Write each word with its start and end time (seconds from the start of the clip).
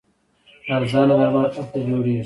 ارزانه 0.75 1.15
درمل 1.19 1.45
هلته 1.57 1.79
جوړیږي. 1.87 2.19